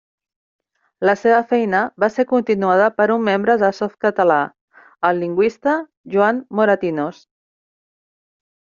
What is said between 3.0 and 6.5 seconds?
per un membre de Softcatalà, el lingüista Joan